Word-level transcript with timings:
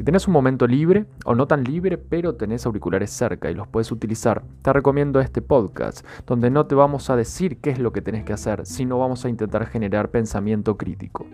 Si 0.00 0.04
tenés 0.04 0.26
un 0.26 0.32
momento 0.32 0.66
libre 0.66 1.04
o 1.26 1.34
no 1.34 1.46
tan 1.46 1.62
libre, 1.62 1.98
pero 1.98 2.34
tenés 2.34 2.64
auriculares 2.64 3.10
cerca 3.10 3.50
y 3.50 3.54
los 3.54 3.68
puedes 3.68 3.92
utilizar, 3.92 4.42
te 4.62 4.72
recomiendo 4.72 5.20
este 5.20 5.42
podcast, 5.42 6.06
donde 6.26 6.48
no 6.48 6.64
te 6.64 6.74
vamos 6.74 7.10
a 7.10 7.16
decir 7.16 7.58
qué 7.58 7.68
es 7.68 7.78
lo 7.78 7.92
que 7.92 8.00
tenés 8.00 8.24
que 8.24 8.32
hacer, 8.32 8.64
sino 8.64 8.98
vamos 8.98 9.26
a 9.26 9.28
intentar 9.28 9.66
generar 9.66 10.10
pensamiento 10.10 10.78
crítico. 10.78 11.26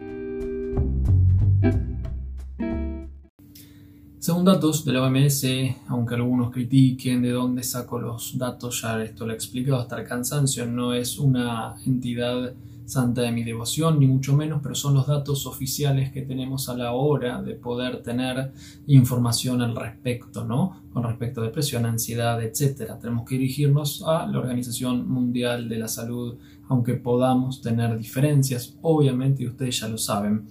Según 4.19 4.45
datos 4.45 4.85
de 4.85 4.93
la 4.95 5.03
OMS, 5.05 5.45
aunque 5.87 6.17
algunos 6.17 6.51
critiquen 6.51 7.23
de 7.23 7.31
dónde 7.31 7.63
saco 7.63 8.01
los 8.01 8.37
datos, 8.37 8.83
ya 8.83 9.01
esto 9.01 9.27
lo 9.27 9.33
he 9.33 9.37
explicado 9.37 9.79
hasta 9.79 10.01
el 10.01 10.09
cansancio, 10.09 10.67
no 10.67 10.93
es 10.93 11.21
una 11.21 11.77
entidad 11.87 12.53
santa 12.87 13.23
de 13.23 13.33
mi 13.33 13.43
devoción, 13.45 13.99
ni 13.99 14.07
mucho 14.07 14.35
menos, 14.35 14.61
pero 14.63 14.75
son 14.75 14.95
los 14.95 15.07
datos 15.07 15.45
oficiales 15.47 16.13
que 16.13 16.23
tenemos 16.23 16.69
a 16.69 16.77
la 16.77 16.93
hora 16.93 17.43
de 17.43 17.55
poder 17.55 18.03
tener 18.03 18.53
información 18.87 19.61
al 19.61 19.77
respecto, 19.77 20.45
¿no? 20.45 20.83
Con 20.93 21.03
respecto 21.03 21.41
a 21.41 21.45
depresión, 21.45 21.85
ansiedad, 21.85 22.43
etc. 22.43 22.93
Tenemos 23.01 23.29
que 23.29 23.35
dirigirnos 23.35 24.03
a 24.07 24.27
la 24.27 24.39
Organización 24.39 25.09
Mundial 25.09 25.69
de 25.69 25.79
la 25.79 25.89
Salud, 25.89 26.39
aunque 26.69 26.95
podamos 26.95 27.61
tener 27.61 27.99
diferencias, 27.99 28.79
obviamente, 28.83 29.43
y 29.43 29.49
ustedes 29.49 29.81
ya 29.81 29.89
lo 29.89 29.99
saben. 29.99 30.47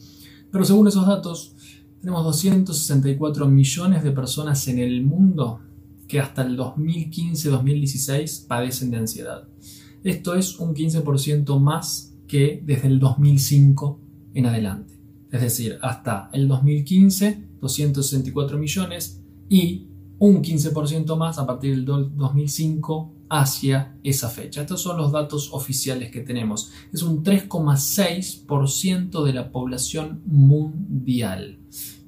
Pero 0.52 0.66
según 0.66 0.88
esos 0.88 1.08
datos, 1.08 1.56
tenemos 2.02 2.24
264 2.24 3.48
millones 3.48 4.04
de 4.04 4.12
personas 4.12 4.68
en 4.68 4.80
el 4.80 5.04
mundo 5.04 5.62
que 6.08 6.20
hasta 6.20 6.44
el 6.44 6.58
2015-2016 6.58 8.46
padecen 8.46 8.92
de 8.92 8.98
ansiedad. 8.98 9.48
Esto 10.04 10.36
es 10.36 10.60
un 10.60 10.76
15% 10.76 11.60
más 11.60 12.15
que 12.28 12.62
desde 12.64 12.88
el 12.88 13.00
2005 13.00 14.00
en 14.34 14.46
adelante. 14.46 14.94
Es 15.32 15.42
decir, 15.42 15.78
hasta 15.82 16.30
el 16.34 16.48
2015, 16.48 17.48
264 17.60 18.58
millones 18.58 19.22
y 19.50 19.88
un 20.20 20.42
15% 20.42 21.18
más 21.18 21.40
a 21.40 21.46
partir 21.46 21.76
del 21.76 21.86
2005 21.86 23.16
hacia 23.30 23.98
esa 24.04 24.30
fecha. 24.30 24.62
Estos 24.62 24.82
son 24.82 24.98
los 24.98 25.12
datos 25.12 25.50
oficiales 25.52 26.12
que 26.12 26.22
tenemos. 26.22 26.72
Es 26.94 27.02
un 27.02 27.24
3,6% 27.24 29.24
de 29.24 29.34
la 29.34 29.52
población 29.52 30.22
mundial 30.26 31.60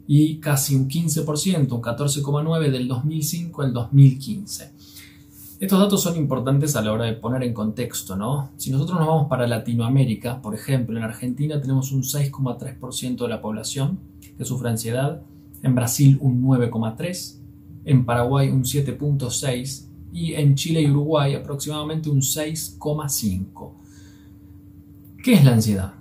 y 0.07 0.39
casi 0.39 0.75
un 0.75 0.87
15%, 0.87 1.71
un 1.71 1.81
14,9% 1.81 2.71
del 2.71 2.87
2005 2.87 3.61
al 3.61 3.73
2015. 3.73 4.73
Estos 5.59 5.79
datos 5.79 6.03
son 6.03 6.15
importantes 6.17 6.75
a 6.75 6.83
la 6.83 6.91
hora 6.91 7.05
de 7.05 7.13
poner 7.13 7.41
en 7.41 7.53
contexto, 7.53 8.15
¿no? 8.15 8.51
Si 8.57 8.69
nosotros 8.69 8.99
nos 8.99 9.07
vamos 9.07 9.27
para 9.27 9.47
Latinoamérica, 9.47 10.39
por 10.39 10.53
ejemplo, 10.53 10.95
en 10.95 11.03
Argentina 11.03 11.59
tenemos 11.59 11.91
un 11.91 12.03
6,3% 12.03 13.17
de 13.17 13.27
la 13.27 13.41
población 13.41 13.97
que 14.37 14.45
sufre 14.45 14.69
ansiedad, 14.69 15.23
en 15.63 15.73
Brasil 15.73 16.19
un 16.21 16.43
9,3%, 16.43 17.39
en 17.85 18.05
Paraguay 18.05 18.49
un 18.49 18.65
7,6% 18.65 19.87
y 20.13 20.33
en 20.33 20.53
Chile 20.53 20.81
y 20.81 20.91
Uruguay 20.91 21.33
aproximadamente 21.33 22.11
un 22.11 22.21
6,5%. 22.21 23.71
¿Qué 25.23 25.33
es 25.33 25.43
la 25.43 25.53
ansiedad? 25.53 25.93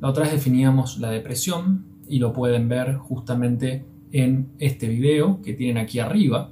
La 0.00 0.10
otra 0.10 0.24
vez 0.24 0.32
definíamos 0.32 0.98
la 0.98 1.10
depresión 1.10 1.86
y 2.08 2.18
lo 2.18 2.34
pueden 2.34 2.68
ver 2.68 2.96
justamente 2.96 3.86
en 4.10 4.48
este 4.58 4.86
video 4.86 5.40
que 5.40 5.54
tienen 5.54 5.78
aquí 5.78 5.98
arriba 5.98 6.50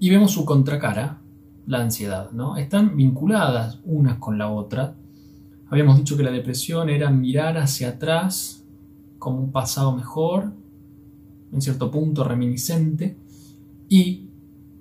y 0.00 0.08
vemos 0.08 0.32
su 0.32 0.46
contracara, 0.46 1.20
la 1.68 1.82
ansiedad, 1.82 2.30
¿no? 2.32 2.56
Están 2.56 2.96
vinculadas 2.96 3.78
unas 3.84 4.16
con 4.16 4.38
la 4.38 4.48
otra. 4.48 4.94
Habíamos 5.68 5.98
dicho 5.98 6.16
que 6.16 6.22
la 6.22 6.30
depresión 6.30 6.88
era 6.88 7.10
mirar 7.10 7.58
hacia 7.58 7.90
atrás 7.90 8.64
como 9.18 9.38
un 9.38 9.52
pasado 9.52 9.94
mejor, 9.94 10.54
en 11.52 11.60
cierto 11.60 11.90
punto 11.90 12.24
reminiscente, 12.24 13.18
y 13.86 14.30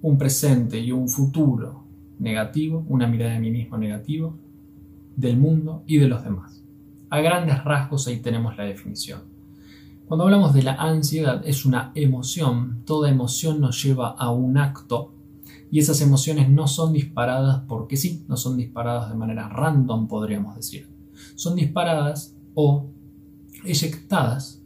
un 0.01 0.17
presente 0.17 0.79
y 0.79 0.93
un 0.93 1.09
futuro 1.09 1.83
negativo, 2.19 2.85
una 2.87 3.05
mirada 3.05 3.33
de 3.33 3.39
mí 3.39 3.51
mismo 3.51 3.77
negativo, 3.77 4.37
del 5.17 5.37
mundo 5.37 5.83
y 5.87 5.97
de 5.97 6.07
los 6.07 6.23
demás. 6.23 6.63
A 7.09 7.19
grandes 7.19 7.65
rasgos 7.65 8.07
ahí 8.07 8.19
tenemos 8.19 8.55
la 8.55 8.63
definición. 8.63 9.23
Cuando 10.07 10.23
hablamos 10.23 10.53
de 10.53 10.63
la 10.63 10.75
ansiedad 10.75 11.41
es 11.45 11.65
una 11.65 11.91
emoción, 11.95 12.83
toda 12.85 13.09
emoción 13.09 13.59
nos 13.59 13.83
lleva 13.83 14.11
a 14.11 14.31
un 14.31 14.57
acto 14.57 15.11
y 15.71 15.79
esas 15.79 16.01
emociones 16.01 16.49
no 16.49 16.67
son 16.67 16.93
disparadas 16.93 17.63
porque 17.67 17.97
sí, 17.97 18.25
no 18.27 18.37
son 18.37 18.57
disparadas 18.57 19.09
de 19.09 19.15
manera 19.15 19.49
random, 19.49 20.07
podríamos 20.07 20.55
decir. 20.55 20.87
Son 21.35 21.55
disparadas 21.55 22.35
o 22.53 22.87
eyectadas 23.65 24.61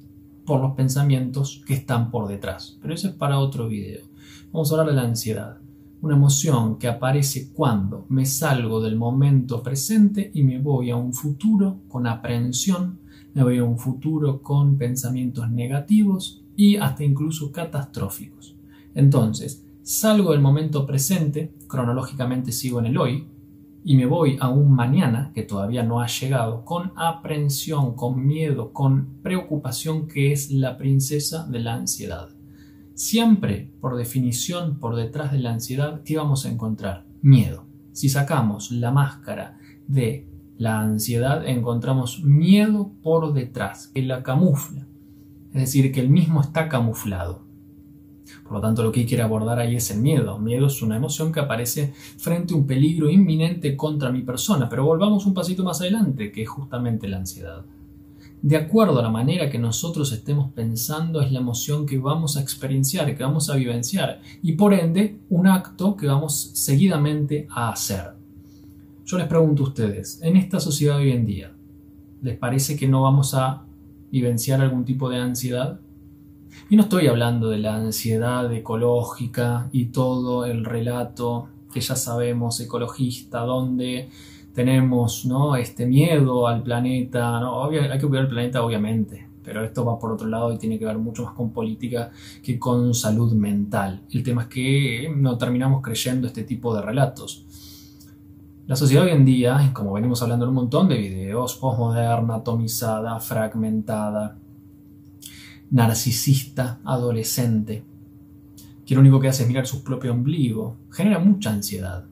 por 0.46 0.62
los 0.62 0.74
pensamientos 0.74 1.64
que 1.66 1.74
están 1.74 2.12
por 2.12 2.28
detrás. 2.28 2.78
Pero 2.82 2.94
eso 2.94 3.08
es 3.08 3.14
para 3.14 3.40
otro 3.40 3.68
video. 3.68 4.06
Vamos 4.52 4.72
a 4.72 4.76
hablar 4.76 4.94
de 4.94 5.02
la 5.02 5.08
ansiedad. 5.08 5.58
Una 6.02 6.16
emoción 6.16 6.78
que 6.78 6.88
aparece 6.88 7.52
cuando 7.54 8.06
me 8.10 8.26
salgo 8.26 8.82
del 8.82 8.96
momento 8.96 9.62
presente 9.62 10.32
y 10.34 10.44
me 10.44 10.60
voy 10.60 10.90
a 10.90 10.96
un 10.96 11.14
futuro 11.14 11.82
con 11.88 12.08
aprehensión, 12.08 13.00
me 13.34 13.44
voy 13.44 13.60
a 13.60 13.64
un 13.64 13.78
futuro 13.78 14.42
con 14.42 14.78
pensamientos 14.78 15.50
negativos 15.52 16.44
y 16.56 16.78
hasta 16.78 17.04
incluso 17.04 17.52
catastróficos. 17.52 18.56
Entonces, 18.94 19.64
salgo 19.84 20.32
del 20.32 20.42
momento 20.42 20.86
presente, 20.86 21.54
cronológicamente 21.68 22.52
sigo 22.52 22.80
en 22.80 22.86
el 22.88 22.98
hoy, 22.98 23.28
y 23.84 23.96
me 23.96 24.06
voy 24.06 24.38
a 24.40 24.50
un 24.50 24.72
mañana 24.74 25.32
que 25.34 25.42
todavía 25.42 25.84
no 25.84 26.02
ha 26.02 26.08
llegado, 26.08 26.64
con 26.66 26.94
aprensión, 26.96 27.96
con 27.96 28.26
miedo, 28.26 28.74
con 28.74 29.22
preocupación 29.24 30.08
que 30.08 30.32
es 30.32 30.52
la 30.52 30.78
princesa 30.78 31.48
de 31.48 31.60
la 31.60 31.74
ansiedad. 31.74 32.30
Siempre, 32.94 33.72
por 33.82 33.98
definición, 33.98 34.78
por 34.78 34.96
detrás 34.96 35.32
de 35.32 35.40
la 35.40 35.54
ansiedad, 35.54 36.04
¿qué 36.04 36.18
vamos 36.18 36.46
a 36.46 36.50
encontrar? 36.52 37.06
Miedo. 37.22 37.66
Si 37.92 38.10
sacamos 38.10 38.72
la 38.72 38.92
máscara 38.92 39.58
de 39.88 40.28
la 40.58 40.80
ansiedad, 40.80 41.48
encontramos 41.48 42.24
miedo 42.24 42.92
por 43.02 43.34
detrás, 43.34 43.88
que 43.88 44.04
la 44.04 44.22
camufla. 44.22 44.86
Es 45.54 45.62
decir, 45.62 45.92
que 45.92 46.02
el 46.02 46.10
mismo 46.10 46.42
está 46.42 46.70
camuflado. 46.70 47.51
Por 48.44 48.54
lo 48.54 48.62
tanto, 48.62 48.84
lo 48.84 48.92
que 48.92 49.06
quiere 49.06 49.24
abordar 49.24 49.60
ahí 49.60 49.76
es 49.76 49.92
el 49.92 50.00
miedo. 50.00 50.40
Miedo 50.40 50.68
es 50.68 50.82
una 50.82 50.98
emoción 50.98 51.32
que 51.32 51.40
aparece 51.40 51.94
frente 52.18 52.54
a 52.54 52.58
un 52.58 52.68
peligro 52.68 53.10
inminente 53.10 53.76
contra 53.76 54.12
mi 54.12 54.22
persona. 54.22 54.70
Pero 54.70 54.86
volvamos 54.86 55.26
un 55.26 55.34
pasito 55.34 55.64
más 55.64 55.82
adelante, 55.82 56.32
que 56.32 56.44
es 56.44 56.50
justamente 56.50 57.08
la 57.08 57.18
ansiedad. 57.18 57.64
De 58.42 58.58
acuerdo 58.58 58.98
a 58.98 59.04
la 59.04 59.10
manera 59.10 59.52
que 59.52 59.60
nosotros 59.60 60.12
estemos 60.12 60.52
pensando 60.52 61.22
es 61.22 61.32
la 61.32 61.40
emoción 61.40 61.86
que 61.86 62.00
vamos 62.00 62.38
a 62.38 62.42
experienciar, 62.42 63.16
que 63.16 63.24
vamos 63.24 63.52
a 63.52 63.56
vivenciar 63.56 64.20
y 64.42 64.54
por 64.54 64.74
ende 64.74 65.20
un 65.30 65.46
acto 65.46 65.96
que 65.96 66.08
vamos 66.08 66.50
seguidamente 66.56 67.48
a 67.52 67.70
hacer. 67.70 68.16
Yo 69.06 69.20
les 69.20 69.28
pregunto 69.28 69.64
a 69.64 69.68
ustedes, 69.68 70.20
en 70.24 70.38
esta 70.38 70.60
sociedad 70.60 70.98
hoy 70.98 71.12
en 71.12 71.28
día, 71.28 71.52
¿les 72.24 72.36
parece 72.36 72.76
que 72.76 72.88
no 72.88 73.04
vamos 73.04 73.36
a 73.36 73.64
vivenciar 74.10 74.60
algún 74.60 74.86
tipo 74.86 75.08
de 75.08 75.18
ansiedad? 75.18 75.80
Y 76.70 76.76
no 76.76 76.84
estoy 76.84 77.08
hablando 77.08 77.50
de 77.50 77.60
la 77.60 77.76
ansiedad 77.76 78.52
ecológica 78.54 79.70
y 79.72 79.86
todo 79.86 80.46
el 80.46 80.66
relato 80.66 81.50
que 81.74 81.82
ya 81.82 81.96
sabemos 81.96 82.60
ecologista, 82.60 83.42
donde 83.42 84.10
tenemos 84.54 85.26
¿no? 85.26 85.56
este 85.56 85.86
miedo 85.86 86.48
al 86.48 86.64
planeta. 86.64 87.40
¿no? 87.40 87.66
hay 87.66 88.00
que 88.00 88.08
cuidar 88.08 88.26
el 88.26 88.30
planeta, 88.30 88.64
obviamente, 88.64 89.28
pero 89.44 89.64
esto 89.64 89.86
va 89.86 90.00
por 90.00 90.12
otro 90.12 90.28
lado 90.28 90.54
y 90.54 90.58
tiene 90.58 90.78
que 90.78 90.86
ver 90.86 90.98
mucho 90.98 91.24
más 91.24 91.34
con 91.34 91.52
política 91.52 92.12
que 92.44 92.60
con 92.60 92.94
salud 92.94 93.34
mental. 93.34 94.02
El 94.12 94.24
tema 94.24 94.44
es 94.44 94.48
que 94.48 95.14
no 95.16 95.38
terminamos 95.38 95.82
creyendo 95.82 96.28
este 96.28 96.44
tipo 96.44 96.76
de 96.76 96.82
relatos. 96.82 97.46
La 98.68 98.76
sociedad 98.76 99.04
hoy 99.04 99.12
en 99.12 99.26
día, 99.26 99.72
como 99.74 99.94
venimos 99.94 100.22
hablando 100.22 100.46
en 100.46 100.50
un 100.50 100.56
montón 100.56 100.88
de 100.88 100.96
videos, 100.96 101.56
postmoderna, 101.56 102.36
atomizada, 102.36 103.20
fragmentada, 103.20 104.38
narcisista 105.72 106.80
adolescente, 106.84 107.84
que 108.86 108.94
lo 108.94 109.02
único 109.02 109.20
que 109.20 109.30
hace 109.30 109.44
es 109.44 109.50
mirar 109.50 109.66
su 109.66 109.84
propio 109.84 110.12
ombligo, 110.12 110.76
genera 110.92 111.18
mucha 111.20 111.52
ansiedad. 111.52 112.06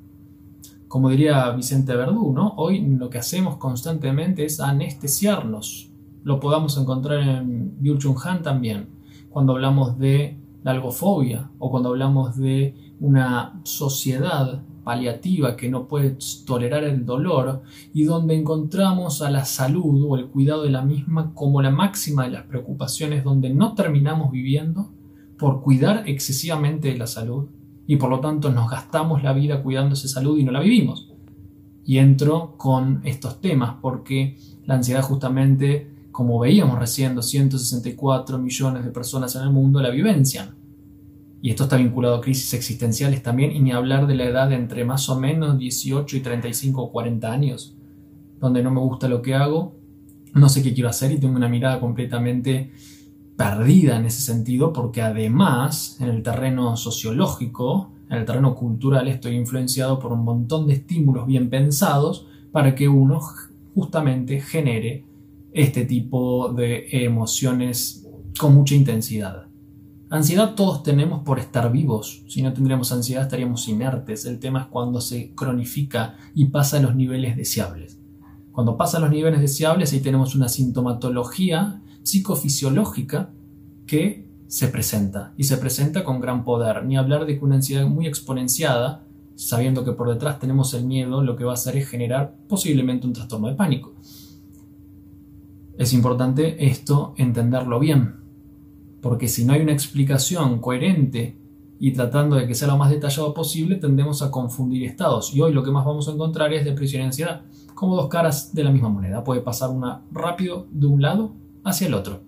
Como 0.88 1.10
diría 1.10 1.52
Vicente 1.52 1.96
Verdú, 1.96 2.34
¿no? 2.34 2.54
hoy 2.58 2.80
lo 2.80 3.10
que 3.10 3.20
hacemos 3.20 3.58
constantemente 3.58 4.46
es 4.46 4.60
anestesiarnos. 4.60 5.92
Lo 6.24 6.40
podamos 6.40 6.78
encontrar 6.78 7.20
en 7.20 7.76
Byul 7.80 8.00
Chun 8.00 8.16
Han 8.24 8.42
también, 8.42 8.90
cuando 9.30 9.54
hablamos 9.54 10.00
de 10.00 10.38
la 10.64 10.72
algofobia 10.72 11.52
o 11.60 11.70
cuando 11.70 11.90
hablamos 11.90 12.38
de 12.38 12.76
una 13.00 13.60
sociedad 13.64 14.64
paliativa 14.90 15.56
que 15.56 15.70
no 15.70 15.88
puede 15.88 16.18
tolerar 16.48 16.84
el 16.84 17.06
dolor 17.06 17.62
y 17.94 18.06
donde 18.06 18.34
encontramos 18.34 19.22
a 19.22 19.30
la 19.30 19.46
salud 19.46 20.04
o 20.10 20.18
el 20.18 20.30
cuidado 20.30 20.64
de 20.64 20.72
la 20.72 20.82
misma 20.82 21.32
como 21.36 21.62
la 21.62 21.70
máxima 21.70 22.24
de 22.24 22.32
las 22.32 22.48
preocupaciones 22.48 23.24
donde 23.24 23.52
no 23.52 23.76
terminamos 23.76 24.32
viviendo 24.32 24.90
por 25.38 25.62
cuidar 25.62 26.10
excesivamente 26.10 26.88
de 26.88 26.98
la 26.98 27.06
salud 27.06 27.50
y 27.86 27.98
por 27.98 28.10
lo 28.10 28.20
tanto 28.20 28.50
nos 28.50 28.68
gastamos 28.68 29.22
la 29.22 29.32
vida 29.32 29.62
cuidando 29.62 29.94
esa 29.94 30.08
salud 30.08 30.40
y 30.40 30.44
no 30.44 30.52
la 30.52 30.62
vivimos. 30.62 31.08
Y 31.86 32.00
entro 32.00 32.56
con 32.58 33.02
estos 33.04 33.42
temas 33.42 33.76
porque 33.84 34.40
la 34.66 34.74
ansiedad 34.74 35.04
justamente 35.04 36.10
como 36.12 36.40
veíamos 36.40 36.80
recién, 36.80 37.14
264 37.14 38.40
millones 38.40 38.84
de 38.84 38.90
personas 38.90 39.36
en 39.36 39.44
el 39.44 39.52
mundo 39.52 39.82
la 39.82 39.92
vivencian. 39.92 40.56
Y 41.42 41.52
esto 41.52 41.64
está 41.64 41.78
vinculado 41.78 42.16
a 42.16 42.22
crisis 42.22 42.54
existenciales 42.54 43.24
también, 43.24 43.56
y 43.56 43.60
ni 43.60 43.72
hablar 43.72 44.08
de 44.08 44.16
la 44.16 44.26
edad 44.26 44.50
de 44.50 44.56
entre 44.56 44.84
más 44.84 45.10
o 45.10 45.20
menos 45.20 45.58
18 45.58 46.18
y 46.18 46.20
35 46.20 46.82
o 46.82 46.92
40 46.92 47.32
años, 47.32 47.76
donde 48.40 48.62
no 48.62 48.72
me 48.72 48.80
gusta 48.80 49.08
lo 49.08 49.22
que 49.22 49.36
hago, 49.36 49.76
no 50.34 50.50
sé 50.50 50.62
qué 50.62 50.74
quiero 50.74 50.90
hacer 50.90 51.12
y 51.12 51.18
tengo 51.18 51.36
una 51.36 51.50
mirada 51.50 51.80
completamente 51.80 52.72
perdida 53.38 53.98
en 53.98 54.06
ese 54.06 54.22
sentido, 54.22 54.74
porque 54.74 55.02
además 55.02 55.98
en 56.02 56.10
el 56.10 56.24
terreno 56.24 56.76
sociológico, 56.76 57.92
en 58.10 58.18
el 58.18 58.26
terreno 58.26 58.56
cultural, 58.56 59.08
estoy 59.08 59.36
influenciado 59.36 60.00
por 60.00 60.12
un 60.12 60.24
montón 60.24 60.68
de 60.68 60.74
estímulos 60.74 61.26
bien 61.26 61.50
pensados 61.50 62.28
para 62.52 62.76
que 62.76 62.90
uno 62.90 63.22
justamente 63.74 64.42
genere 64.42 65.06
este 65.54 65.86
tipo 65.86 66.50
de 66.50 66.88
emociones 66.92 68.06
con 68.38 68.54
mucha 68.56 68.76
intensidad. 68.76 69.49
Ansiedad 70.12 70.56
todos 70.56 70.82
tenemos 70.82 71.22
por 71.22 71.38
estar 71.38 71.72
vivos. 71.72 72.24
Si 72.28 72.42
no 72.42 72.52
tendríamos 72.52 72.92
ansiedad 72.92 73.24
estaríamos 73.24 73.68
inertes. 73.68 74.26
El 74.26 74.40
tema 74.40 74.62
es 74.62 74.66
cuando 74.66 75.02
se 75.02 75.36
cronifica 75.36 76.18
y 76.34 76.46
pasa 76.46 76.78
a 76.78 76.82
los 76.82 76.96
niveles 76.96 77.38
deseables. 77.38 78.00
Cuando 78.52 78.76
pasa 78.76 78.98
a 78.98 79.02
los 79.02 79.12
niveles 79.12 79.40
deseables 79.40 79.94
ahí 79.94 80.00
tenemos 80.00 80.34
una 80.34 80.50
sintomatología 80.50 81.84
psicofisiológica 82.02 83.30
que 83.86 84.28
se 84.48 84.68
presenta 84.68 85.34
y 85.38 85.44
se 85.44 85.58
presenta 85.58 86.04
con 86.04 86.20
gran 86.20 86.44
poder. 86.44 86.84
Ni 86.86 86.98
hablar 86.98 87.28
de 87.28 87.38
que 87.38 87.46
una 87.46 87.56
ansiedad 87.56 87.86
muy 87.86 88.08
exponenciada, 88.08 89.06
sabiendo 89.36 89.86
que 89.86 89.92
por 89.92 90.10
detrás 90.10 90.40
tenemos 90.40 90.74
el 90.74 90.86
miedo, 90.86 91.22
lo 91.22 91.36
que 91.36 91.44
va 91.44 91.52
a 91.52 91.54
hacer 91.54 91.78
es 91.78 91.88
generar 91.88 92.36
posiblemente 92.48 93.06
un 93.06 93.14
trastorno 93.14 93.48
de 93.48 93.54
pánico. 93.54 93.94
Es 95.78 95.94
importante 95.94 96.66
esto 96.66 97.14
entenderlo 97.16 97.80
bien, 97.80 98.19
porque 99.02 99.28
si 99.28 99.46
no 99.46 99.54
hay 99.54 99.62
una 99.62 99.74
explicación 99.74 100.60
coherente 100.60 101.38
y 101.80 101.94
tratando 101.94 102.36
de 102.36 102.46
que 102.46 102.56
sea 102.56 102.68
lo 102.68 102.78
más 102.78 102.90
detallado 102.90 103.34
posible, 103.34 103.78
tendemos 103.78 104.22
a 104.22 104.32
confundir 104.32 104.84
estados. 104.84 105.34
Y 105.34 105.42
hoy 105.42 105.54
lo 105.54 105.64
que 105.64 105.72
más 105.72 105.86
vamos 105.86 106.08
a 106.08 106.12
encontrar 106.12 106.52
es 106.54 106.66
depresión 106.66 107.04
y 107.04 107.06
ansiedad, 107.06 107.42
como 107.74 107.96
dos 107.96 108.10
caras 108.10 108.54
de 108.54 108.64
la 108.64 108.72
misma 108.72 108.90
moneda. 108.90 109.24
Puede 109.24 109.42
pasar 109.42 109.70
una 109.70 110.02
rápido 110.12 110.68
de 110.72 110.88
un 110.88 111.02
lado 111.02 111.34
hacia 111.64 111.88
el 111.88 111.94
otro. 111.94 112.22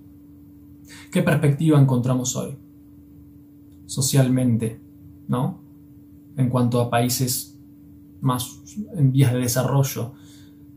¿Qué 1.11 1.21
perspectiva 1.21 1.79
encontramos 1.79 2.35
hoy? 2.35 2.55
Socialmente, 3.85 4.79
¿no? 5.27 5.59
En 6.37 6.49
cuanto 6.49 6.79
a 6.79 6.89
países 6.89 7.59
más 8.21 8.61
en 8.95 9.11
vías 9.11 9.33
de 9.33 9.39
desarrollo, 9.39 10.13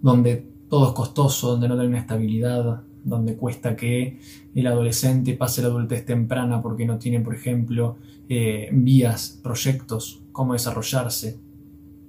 donde 0.02 0.50
todo 0.68 0.88
es 0.88 0.94
costoso, 0.94 1.52
donde 1.52 1.68
no 1.68 1.78
hay 1.78 1.86
una 1.86 2.00
estabilidad, 2.00 2.82
donde 3.04 3.36
cuesta 3.36 3.76
que 3.76 4.18
el 4.54 4.66
adolescente 4.66 5.34
pase 5.34 5.62
la 5.62 5.68
adultez 5.68 6.04
temprana 6.04 6.62
porque 6.62 6.86
no 6.86 6.98
tiene, 6.98 7.20
por 7.20 7.34
ejemplo, 7.34 7.96
eh, 8.28 8.70
vías, 8.72 9.38
proyectos, 9.42 10.22
cómo 10.32 10.54
desarrollarse, 10.54 11.38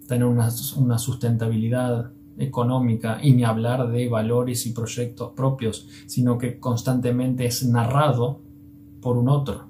tener 0.08 0.26
una, 0.26 0.50
una 0.78 0.98
sustentabilidad 0.98 2.12
económica 2.38 3.20
y 3.22 3.34
ni 3.34 3.44
hablar 3.44 3.90
de 3.90 4.10
valores 4.10 4.66
y 4.66 4.72
proyectos 4.72 5.34
propios, 5.34 5.88
sino 6.06 6.38
que 6.38 6.60
constantemente 6.60 7.46
es 7.46 7.66
narrado 7.66 8.42
por 9.02 9.18
un 9.18 9.30
otro, 9.30 9.68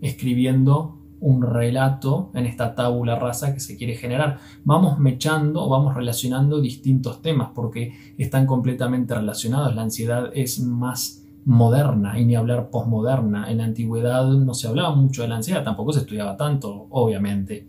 escribiendo 0.00 0.97
un 1.20 1.42
relato 1.42 2.30
en 2.34 2.46
esta 2.46 2.74
tabula 2.74 3.18
rasa 3.18 3.52
que 3.52 3.60
se 3.60 3.76
quiere 3.76 3.94
generar. 3.94 4.38
Vamos 4.64 4.98
mechando 4.98 5.68
vamos 5.68 5.94
relacionando 5.94 6.60
distintos 6.60 7.22
temas 7.22 7.50
porque 7.54 7.92
están 8.16 8.46
completamente 8.46 9.14
relacionados. 9.14 9.74
La 9.74 9.82
ansiedad 9.82 10.30
es 10.34 10.60
más 10.60 11.24
moderna 11.44 12.18
y 12.18 12.24
ni 12.24 12.36
hablar 12.36 12.70
posmoderna. 12.70 13.50
En 13.50 13.58
la 13.58 13.64
antigüedad 13.64 14.28
no 14.28 14.54
se 14.54 14.68
hablaba 14.68 14.94
mucho 14.94 15.22
de 15.22 15.28
la 15.28 15.36
ansiedad, 15.36 15.64
tampoco 15.64 15.92
se 15.92 16.00
estudiaba 16.00 16.36
tanto, 16.36 16.86
obviamente. 16.90 17.66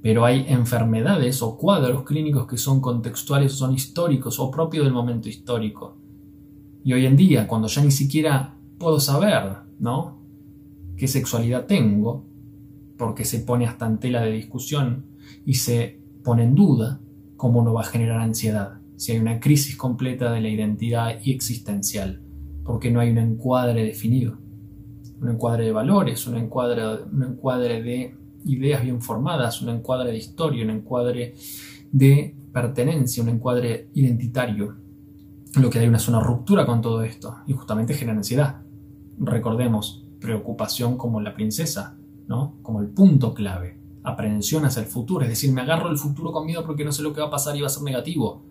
Pero 0.00 0.24
hay 0.24 0.46
enfermedades 0.48 1.42
o 1.42 1.56
cuadros 1.56 2.04
clínicos 2.04 2.46
que 2.46 2.56
son 2.56 2.80
contextuales 2.80 3.52
son 3.52 3.74
históricos 3.74 4.38
o 4.38 4.50
propios 4.50 4.84
del 4.84 4.94
momento 4.94 5.28
histórico. 5.28 5.96
Y 6.84 6.92
hoy 6.92 7.06
en 7.06 7.16
día, 7.16 7.48
cuando 7.48 7.66
ya 7.68 7.82
ni 7.82 7.90
siquiera 7.90 8.54
puedo 8.78 9.00
saber, 9.00 9.56
¿no? 9.80 10.17
Qué 10.98 11.08
sexualidad 11.08 11.66
tengo, 11.66 12.26
porque 12.98 13.24
se 13.24 13.40
pone 13.40 13.66
hasta 13.66 13.86
en 13.86 13.98
tela 13.98 14.22
de 14.22 14.32
discusión 14.32 15.06
y 15.46 15.54
se 15.54 16.00
pone 16.22 16.44
en 16.44 16.54
duda, 16.54 17.00
cómo 17.36 17.62
no 17.62 17.72
va 17.72 17.82
a 17.82 17.84
generar 17.84 18.20
ansiedad 18.20 18.78
si 18.98 19.12
hay 19.12 19.18
una 19.18 19.38
crisis 19.38 19.76
completa 19.76 20.32
de 20.32 20.40
la 20.40 20.48
identidad 20.48 21.20
y 21.22 21.30
existencial, 21.30 22.20
porque 22.64 22.90
no 22.90 22.98
hay 22.98 23.10
un 23.10 23.18
encuadre 23.18 23.84
definido, 23.84 24.38
un 25.20 25.28
encuadre 25.28 25.66
de 25.66 25.72
valores, 25.72 26.26
un 26.26 26.36
encuadre, 26.36 27.04
un 27.04 27.22
encuadre 27.22 27.80
de 27.80 28.16
ideas 28.44 28.82
bien 28.82 29.00
formadas, 29.00 29.62
un 29.62 29.68
encuadre 29.68 30.10
de 30.10 30.18
historia, 30.18 30.64
un 30.64 30.70
encuadre 30.70 31.34
de 31.92 32.34
pertenencia, 32.52 33.22
un 33.22 33.28
encuadre 33.28 33.88
identitario. 33.94 34.74
Lo 35.60 35.70
que 35.70 35.78
hay 35.78 35.86
una 35.86 36.00
zona 36.00 36.18
ruptura 36.18 36.66
con 36.66 36.82
todo 36.82 37.02
esto 37.04 37.36
y 37.46 37.52
justamente 37.52 37.94
genera 37.94 38.18
ansiedad. 38.18 38.62
Recordemos, 39.16 40.07
preocupación 40.20 40.96
como 40.96 41.20
la 41.20 41.34
princesa, 41.34 41.96
¿no? 42.26 42.56
Como 42.62 42.80
el 42.80 42.88
punto 42.88 43.34
clave. 43.34 43.78
Aprehensión 44.02 44.64
hacia 44.64 44.82
el 44.82 44.86
futuro, 44.86 45.22
es 45.22 45.28
decir, 45.28 45.52
me 45.52 45.60
agarro 45.60 45.90
el 45.90 45.98
futuro 45.98 46.32
con 46.32 46.46
miedo 46.46 46.64
porque 46.64 46.84
no 46.84 46.92
sé 46.92 47.02
lo 47.02 47.12
que 47.12 47.20
va 47.20 47.26
a 47.26 47.30
pasar 47.30 47.56
y 47.56 47.60
va 47.60 47.66
a 47.66 47.70
ser 47.70 47.82
negativo. 47.82 48.42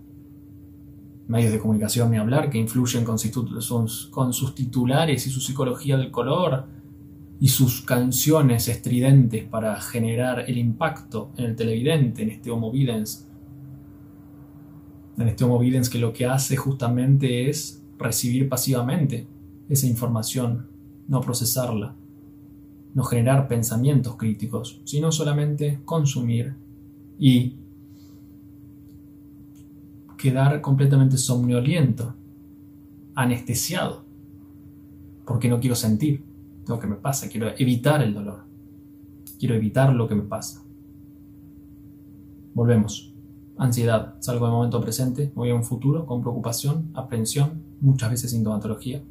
Medios 1.27 1.51
de 1.51 1.59
comunicación 1.59 2.11
ni 2.11 2.17
hablar 2.17 2.49
que 2.49 2.57
influyen 2.57 3.03
con, 3.03 3.17
con 4.11 4.33
sus 4.33 4.55
titulares 4.55 5.27
y 5.27 5.29
su 5.29 5.41
psicología 5.41 5.97
del 5.97 6.11
color 6.11 6.65
y 7.39 7.49
sus 7.49 7.81
canciones 7.81 8.67
estridentes 8.67 9.43
para 9.43 9.79
generar 9.79 10.45
el 10.47 10.57
impacto 10.57 11.31
en 11.37 11.45
el 11.45 11.55
televidente, 11.55 12.23
en 12.23 12.29
este 12.29 12.49
Homo 12.49 12.71
Videns. 12.71 13.27
En 15.17 15.27
este 15.27 15.43
Homo 15.43 15.59
Videns 15.59 15.89
que 15.89 15.99
lo 15.99 16.13
que 16.13 16.25
hace 16.25 16.55
justamente 16.55 17.49
es 17.49 17.83
recibir 17.97 18.47
pasivamente 18.47 19.27
esa 19.69 19.87
información 19.87 20.76
no 21.07 21.21
procesarla, 21.21 21.95
no 22.93 23.03
generar 23.03 23.47
pensamientos 23.47 24.15
críticos, 24.15 24.81
sino 24.85 25.11
solamente 25.11 25.79
consumir 25.85 26.55
y 27.19 27.55
quedar 30.17 30.61
completamente 30.61 31.17
somnoliento, 31.17 32.15
anestesiado, 33.15 34.03
porque 35.25 35.47
no 35.47 35.59
quiero 35.59 35.75
sentir 35.75 36.23
lo 36.67 36.79
que 36.79 36.87
me 36.87 36.95
pasa, 36.95 37.29
quiero 37.29 37.49
evitar 37.57 38.01
el 38.01 38.13
dolor, 38.13 38.43
quiero 39.39 39.55
evitar 39.55 39.93
lo 39.93 40.07
que 40.07 40.15
me 40.15 40.23
pasa. 40.23 40.63
Volvemos. 42.53 43.13
Ansiedad, 43.59 44.15
salgo 44.19 44.45
del 44.45 44.53
momento 44.53 44.81
presente, 44.81 45.31
voy 45.33 45.49
a 45.49 45.55
un 45.55 45.63
futuro 45.63 46.05
con 46.05 46.21
preocupación, 46.21 46.91
aprensión, 46.93 47.63
muchas 47.81 48.11
veces 48.11 48.31
sintomatología, 48.31 49.01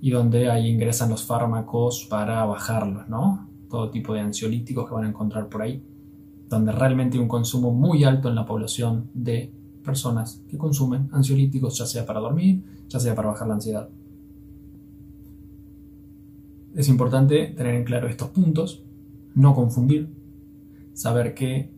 y 0.00 0.10
donde 0.10 0.50
ahí 0.50 0.68
ingresan 0.68 1.10
los 1.10 1.24
fármacos 1.24 2.06
para 2.08 2.44
bajarlos, 2.44 3.08
¿no? 3.08 3.48
Todo 3.68 3.90
tipo 3.90 4.14
de 4.14 4.20
ansiolíticos 4.20 4.88
que 4.88 4.94
van 4.94 5.04
a 5.04 5.08
encontrar 5.08 5.48
por 5.48 5.62
ahí, 5.62 5.82
donde 6.48 6.72
realmente 6.72 7.16
hay 7.16 7.22
un 7.22 7.28
consumo 7.28 7.72
muy 7.72 8.04
alto 8.04 8.28
en 8.28 8.34
la 8.34 8.46
población 8.46 9.10
de 9.14 9.52
personas 9.84 10.42
que 10.48 10.58
consumen 10.58 11.08
ansiolíticos, 11.12 11.78
ya 11.78 11.86
sea 11.86 12.06
para 12.06 12.20
dormir, 12.20 12.62
ya 12.88 13.00
sea 13.00 13.14
para 13.14 13.28
bajar 13.28 13.48
la 13.48 13.54
ansiedad. 13.54 13.88
Es 16.74 16.88
importante 16.88 17.54
tener 17.56 17.74
en 17.74 17.84
claro 17.84 18.06
estos 18.08 18.28
puntos, 18.28 18.82
no 19.34 19.54
confundir, 19.54 20.08
saber 20.92 21.34
que 21.34 21.70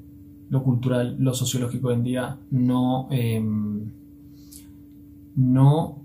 lo 0.51 0.63
cultural, 0.63 1.17
lo 1.19 1.33
sociológico 1.33 1.89
hoy 1.89 1.95
en 1.95 2.03
día 2.03 2.39
no, 2.51 3.09
em, 3.11 3.93
no 5.37 6.05